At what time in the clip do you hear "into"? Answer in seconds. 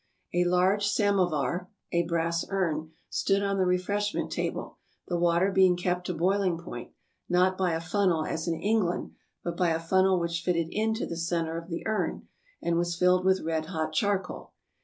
10.71-11.05